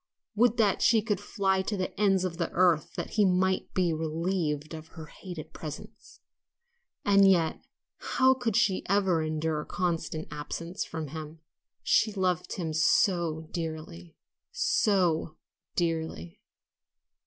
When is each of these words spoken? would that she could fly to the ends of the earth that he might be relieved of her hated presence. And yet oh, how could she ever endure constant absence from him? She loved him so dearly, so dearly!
would 0.33 0.57
that 0.57 0.81
she 0.81 0.99
could 0.99 1.19
fly 1.19 1.61
to 1.61 1.77
the 1.77 1.93
ends 2.01 2.23
of 2.23 2.37
the 2.37 2.49
earth 2.53 2.95
that 2.95 3.11
he 3.11 3.23
might 3.23 3.71
be 3.75 3.93
relieved 3.93 4.73
of 4.73 4.87
her 4.87 5.05
hated 5.05 5.53
presence. 5.53 6.21
And 7.05 7.29
yet 7.29 7.57
oh, 7.61 7.65
how 8.15 8.33
could 8.33 8.55
she 8.55 8.81
ever 8.89 9.21
endure 9.21 9.63
constant 9.63 10.27
absence 10.31 10.83
from 10.83 11.09
him? 11.09 11.41
She 11.83 12.11
loved 12.11 12.53
him 12.53 12.73
so 12.73 13.47
dearly, 13.51 14.15
so 14.51 15.37
dearly! 15.75 16.41